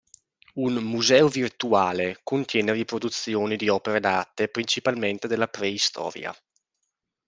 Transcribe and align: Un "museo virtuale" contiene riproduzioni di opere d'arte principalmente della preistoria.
Un 0.55 0.73
"museo 0.83 1.27
virtuale" 1.27 2.21
contiene 2.23 2.71
riproduzioni 2.71 3.55
di 3.55 3.69
opere 3.69 3.99
d'arte 3.99 4.47
principalmente 4.47 5.27
della 5.27 5.45
preistoria. 5.47 6.35